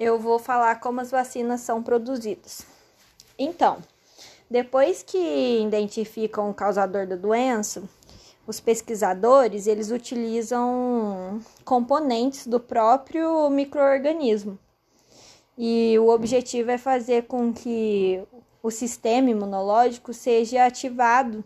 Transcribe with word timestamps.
eu 0.00 0.18
vou 0.18 0.38
falar 0.38 0.80
como 0.80 1.02
as 1.02 1.10
vacinas 1.10 1.60
são 1.60 1.82
produzidas. 1.82 2.66
Então, 3.38 3.76
depois 4.50 5.02
que 5.02 5.60
identificam 5.62 6.48
o 6.48 6.54
causador 6.54 7.06
da 7.06 7.16
doença, 7.16 7.82
os 8.46 8.58
pesquisadores 8.58 9.66
eles 9.66 9.90
utilizam 9.90 11.38
componentes 11.66 12.46
do 12.46 12.58
próprio 12.58 13.50
microorganismo. 13.50 14.58
E 15.56 15.98
o 15.98 16.08
objetivo 16.08 16.70
é 16.70 16.78
fazer 16.78 17.26
com 17.26 17.52
que 17.52 18.22
o 18.62 18.70
sistema 18.70 19.28
imunológico 19.28 20.14
seja 20.14 20.64
ativado 20.64 21.44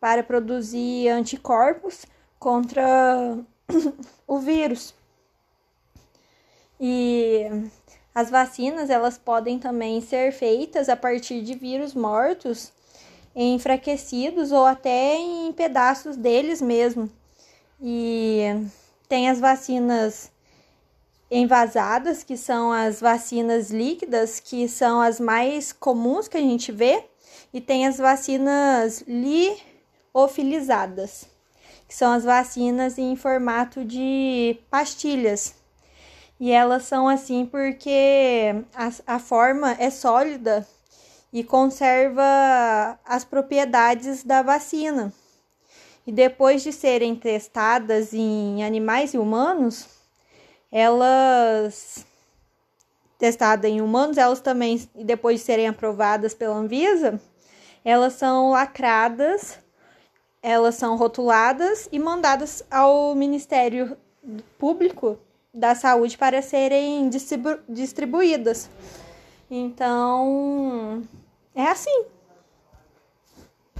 para 0.00 0.22
produzir 0.22 1.08
anticorpos 1.08 2.06
contra 2.38 3.38
o 4.26 4.38
vírus. 4.38 4.94
E 6.80 7.70
as 8.14 8.28
vacinas, 8.30 8.90
elas 8.90 9.16
podem 9.16 9.58
também 9.58 10.00
ser 10.00 10.32
feitas 10.32 10.88
a 10.88 10.96
partir 10.96 11.42
de 11.42 11.54
vírus 11.54 11.94
mortos, 11.94 12.72
enfraquecidos 13.34 14.52
ou 14.52 14.66
até 14.66 15.16
em 15.16 15.52
pedaços 15.52 16.16
deles 16.16 16.60
mesmo. 16.60 17.10
E 17.80 18.44
tem 19.08 19.30
as 19.30 19.40
vacinas 19.40 20.30
envasadas, 21.30 22.22
que 22.22 22.36
são 22.36 22.70
as 22.70 23.00
vacinas 23.00 23.70
líquidas, 23.70 24.38
que 24.38 24.68
são 24.68 25.00
as 25.00 25.18
mais 25.18 25.72
comuns 25.72 26.28
que 26.28 26.36
a 26.36 26.40
gente 26.40 26.70
vê, 26.70 27.04
e 27.54 27.60
tem 27.60 27.86
as 27.86 27.96
vacinas 27.96 29.02
liofilizadas, 30.14 31.26
que 31.88 31.94
são 31.94 32.12
as 32.12 32.24
vacinas 32.24 32.98
em 32.98 33.16
formato 33.16 33.82
de 33.82 34.58
pastilhas. 34.70 35.61
E 36.42 36.50
elas 36.50 36.82
são 36.82 37.08
assim 37.08 37.46
porque 37.46 38.64
a, 38.74 39.14
a 39.14 39.18
forma 39.20 39.76
é 39.78 39.90
sólida 39.90 40.66
e 41.32 41.44
conserva 41.44 42.98
as 43.04 43.24
propriedades 43.24 44.24
da 44.24 44.42
vacina. 44.42 45.12
E 46.04 46.10
depois 46.10 46.64
de 46.64 46.72
serem 46.72 47.14
testadas 47.14 48.12
em 48.12 48.64
animais 48.64 49.14
e 49.14 49.18
humanos, 49.18 49.86
elas 50.72 52.04
testadas 53.20 53.70
em 53.70 53.80
humanos, 53.80 54.18
elas 54.18 54.40
também, 54.40 54.82
depois 54.96 55.38
de 55.38 55.46
serem 55.46 55.68
aprovadas 55.68 56.34
pela 56.34 56.56
Anvisa, 56.56 57.20
elas 57.84 58.14
são 58.14 58.50
lacradas, 58.50 59.60
elas 60.42 60.74
são 60.74 60.96
rotuladas 60.96 61.88
e 61.92 62.00
mandadas 62.00 62.64
ao 62.68 63.14
Ministério 63.14 63.96
Público 64.58 65.20
da 65.52 65.74
Saúde 65.74 66.16
para 66.16 66.40
serem 66.40 67.08
distribu 67.08 67.58
distribuídas. 67.68 68.70
Então, 69.50 71.02
é 71.54 71.66
assim. 71.66 72.04